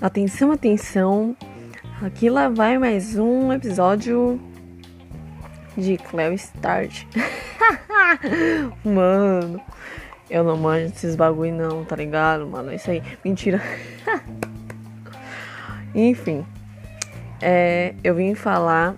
[0.00, 1.36] Atenção, atenção.
[2.00, 4.40] Aqui lá vai mais um episódio
[5.76, 7.04] de Cleo Start.
[8.82, 9.60] mano,
[10.30, 12.70] eu não manjo desses bagulho não, tá ligado, mano?
[12.70, 13.02] É isso aí.
[13.22, 13.60] Mentira.
[15.94, 16.46] Enfim,
[17.42, 18.96] é, eu vim falar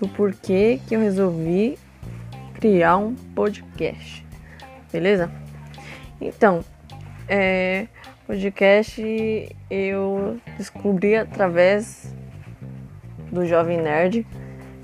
[0.00, 1.78] do porquê que eu resolvi
[2.54, 4.23] criar um podcast.
[4.94, 5.30] Beleza?
[6.20, 6.64] Então,
[7.28, 7.88] é,
[8.28, 9.02] podcast
[9.68, 12.14] eu descobri através
[13.32, 14.24] do Jovem Nerd,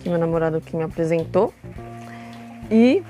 [0.00, 1.54] que meu namorado que me apresentou.
[2.68, 3.04] E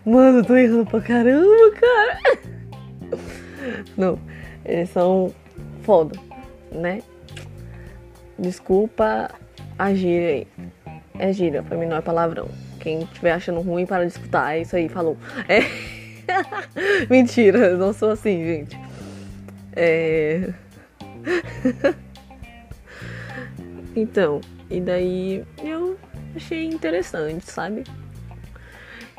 [0.05, 2.19] Mano, eu tô errando pra caramba, cara.
[3.97, 4.19] Não,
[4.63, 5.33] eles são
[5.81, 6.17] foda,
[6.71, 7.01] né?
[8.37, 9.31] Desculpa
[9.77, 10.47] a gíria aí.
[11.17, 12.47] É gíria, pra mim não é palavrão.
[12.85, 14.55] Quem estiver achando ruim, para de escutar.
[14.55, 15.17] É isso aí, falou.
[15.49, 15.61] É.
[17.09, 18.79] Mentira, não sou assim, gente.
[19.75, 20.53] É.
[23.95, 25.97] então, e daí eu
[26.35, 27.83] achei interessante, sabe?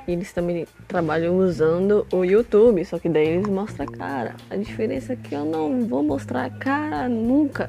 [0.06, 4.37] eles também trabalham usando o YouTube, só que daí eles mostram a cara.
[4.48, 7.69] A diferença é que eu não vou mostrar a cara nunca,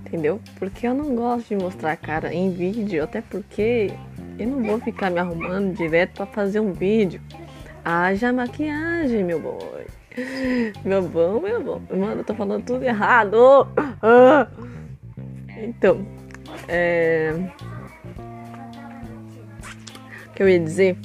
[0.00, 0.38] entendeu?
[0.58, 3.94] Porque eu não gosto de mostrar a cara em vídeo, até porque
[4.38, 7.20] eu não vou ficar me arrumando direto para fazer um vídeo.
[7.84, 9.86] Haja maquiagem, meu boy.
[10.84, 11.82] Meu bom, meu bom.
[11.90, 13.68] Mano, eu tô falando tudo errado.
[14.02, 14.48] Ah.
[15.58, 16.06] Então,
[16.68, 17.34] é.
[20.26, 20.98] O que eu ia dizer?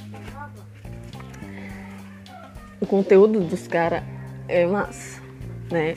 [2.82, 4.02] o conteúdo dos caras
[4.48, 5.22] é massa,
[5.70, 5.94] né?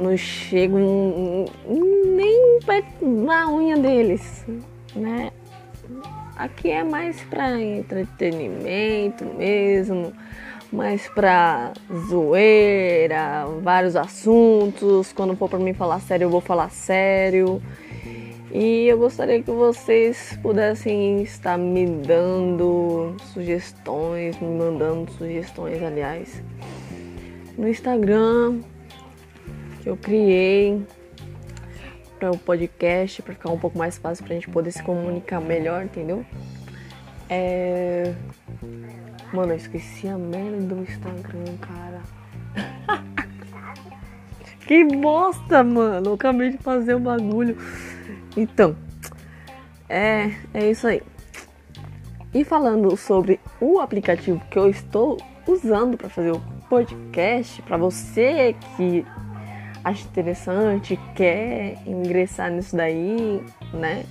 [0.00, 0.78] Não chego
[1.68, 4.46] nem perto da unha deles,
[4.94, 5.29] né?
[6.36, 10.12] Aqui é mais para entretenimento mesmo,
[10.72, 11.72] mais para
[12.08, 15.12] zoeira, vários assuntos.
[15.12, 17.60] Quando for para mim falar sério, eu vou falar sério.
[18.52, 26.42] E eu gostaria que vocês pudessem estar me dando sugestões, me mandando sugestões, aliás,
[27.56, 28.60] no Instagram
[29.82, 30.82] que eu criei
[32.20, 35.40] para o podcast, para ficar um pouco mais fácil para a gente poder se comunicar
[35.40, 36.24] melhor, entendeu?
[37.30, 38.14] É.
[39.32, 42.02] Mano, eu esqueci a merda do Instagram, cara.
[44.66, 46.10] que bosta, mano.
[46.10, 47.56] Eu acabei de fazer o bagulho.
[48.36, 48.76] Então,
[49.88, 51.02] é, é isso aí.
[52.34, 55.16] E falando sobre o aplicativo que eu estou
[55.46, 59.04] usando para fazer o podcast, para você que
[59.84, 64.04] acha interessante, quer ingressar nisso daí, né?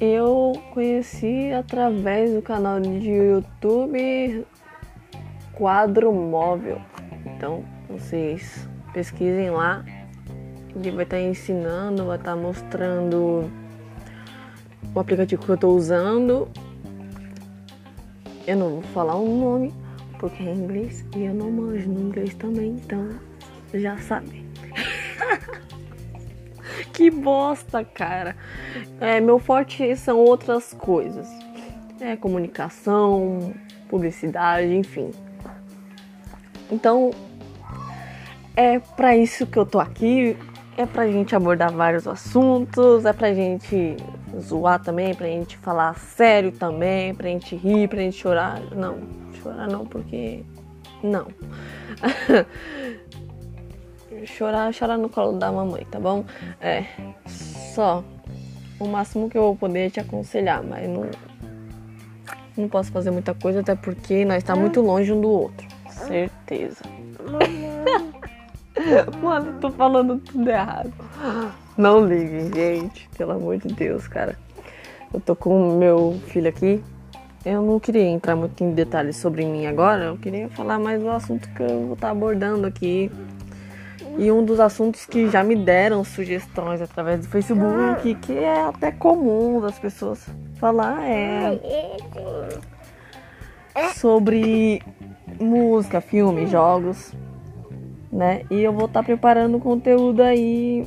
[0.00, 4.46] Eu conheci através do canal de YouTube
[5.52, 6.80] Quadro Móvel.
[7.26, 9.84] Então, vocês pesquisem lá
[10.74, 13.50] ele vai estar tá ensinando, vai estar tá mostrando
[14.94, 16.48] o aplicativo que eu estou usando.
[18.46, 19.74] Eu não vou falar o nome
[20.20, 23.08] porque é inglês e eu não manjo no inglês também, então
[23.72, 24.46] já sabe.
[26.92, 28.36] que bosta, cara.
[29.00, 31.26] É, meu forte são outras coisas.
[31.98, 33.54] É comunicação,
[33.88, 35.10] publicidade, enfim.
[36.70, 37.10] Então,
[38.54, 40.36] é para isso que eu tô aqui
[40.76, 43.96] é pra gente abordar vários assuntos, é pra gente
[44.38, 48.60] zoar também, pra gente falar sério também, pra gente rir, pra gente chorar.
[48.74, 48.98] Não,
[49.42, 50.44] chorar não, porque.
[51.02, 51.26] Não.
[54.26, 56.24] chorar, chorar no colo da mamãe, tá bom?
[56.60, 56.84] É.
[57.26, 58.04] Só.
[58.78, 61.10] O máximo que eu vou poder é te aconselhar, mas não.
[62.56, 65.66] Não posso fazer muita coisa, até porque nós tá muito longe um do outro.
[65.88, 66.82] Certeza.
[69.22, 70.92] Mano, tô falando tudo errado.
[71.76, 73.08] Não liguem, gente.
[73.16, 74.36] Pelo amor de Deus, cara.
[75.12, 76.82] Eu tô com o meu filho aqui.
[77.44, 80.04] Eu não queria entrar muito em detalhes sobre mim agora.
[80.04, 83.10] Eu queria falar mais do assunto que eu vou estar tá abordando aqui.
[84.18, 88.90] E um dos assuntos que já me deram sugestões através do Facebook, que é até
[88.90, 90.26] comum das pessoas
[90.56, 91.58] falar, é
[93.94, 94.82] sobre
[95.40, 97.14] música, filme, jogos,
[98.12, 98.42] né?
[98.50, 100.86] E eu vou estar tá preparando conteúdo aí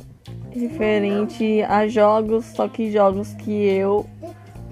[0.52, 4.06] referente a jogos, só que jogos que eu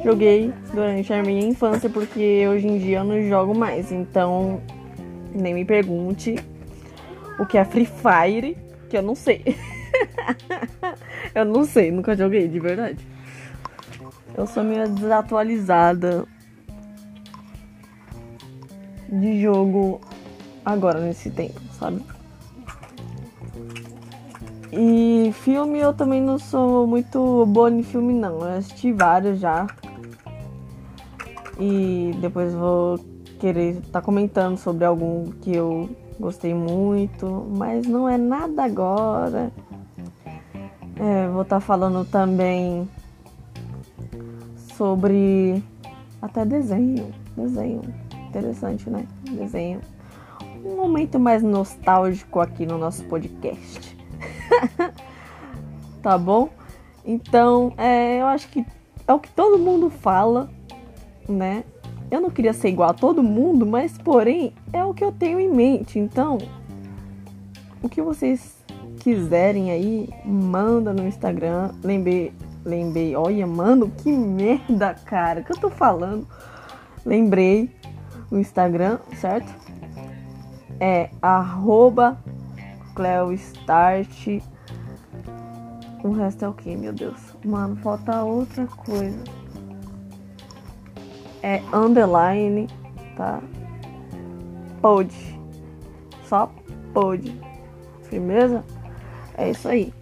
[0.04, 3.92] joguei durante a minha infância, porque hoje em dia eu não jogo mais.
[3.92, 4.60] Então,
[5.34, 6.36] nem me pergunte
[7.38, 8.56] o que é Free Fire,
[8.88, 9.56] que eu não sei.
[11.34, 12.98] eu não sei, nunca joguei, de verdade.
[14.36, 16.24] Eu sou meio desatualizada
[19.08, 20.00] de jogo
[20.64, 22.02] agora nesse tempo, sabe?
[24.72, 28.40] E filme eu também não sou muito boa em filme não.
[28.40, 29.66] Eu assisti vários já.
[31.58, 32.98] E depois vou
[33.38, 35.88] querer estar tá comentando sobre algum que eu
[36.18, 39.52] gostei muito, mas não é nada agora.
[40.96, 42.88] É, vou estar tá falando também
[44.76, 45.62] sobre
[46.20, 47.82] até desenho, desenho,
[48.28, 49.06] interessante, né?
[49.30, 49.80] Desenho.
[50.64, 53.96] Um momento mais nostálgico aqui no nosso podcast.
[56.00, 56.48] tá bom?
[57.04, 58.64] Então, é, eu acho que
[59.06, 60.48] é o que todo mundo fala,
[61.28, 61.64] né?
[62.10, 65.40] Eu não queria ser igual a todo mundo, mas porém é o que eu tenho
[65.40, 65.98] em mente.
[65.98, 66.36] Então,
[67.82, 68.62] o que vocês
[69.00, 71.70] quiserem aí, manda no Instagram.
[71.82, 72.32] Lembrei,
[72.64, 76.26] lembrei, olha, mano, que merda, cara, que eu tô falando.
[77.04, 77.70] Lembrei
[78.30, 79.52] o Instagram, certo?
[80.78, 82.18] É arroba
[82.94, 84.42] Cleostart.
[86.04, 87.20] O resto é o que, meu Deus?
[87.44, 89.41] Mano, falta outra coisa
[91.42, 92.68] é underline,
[93.16, 93.40] tá?
[94.80, 95.38] Pode.
[96.24, 96.52] Só
[96.94, 97.34] pode.
[98.04, 98.64] Firmeza?
[99.36, 99.92] É isso aí.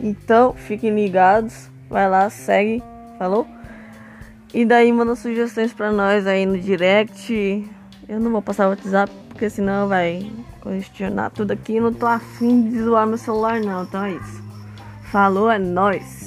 [0.00, 1.70] Então, fiquem ligados.
[1.88, 2.82] Vai lá, segue.
[3.18, 3.46] Falou?
[4.52, 7.68] E daí manda sugestões pra nós aí no direct.
[8.08, 10.30] Eu não vou passar o WhatsApp, porque senão vai
[10.62, 11.80] questionar tudo aqui.
[11.80, 14.42] Não tô afim de zoar meu celular não, então é isso.
[15.10, 16.25] Falou, é nóis.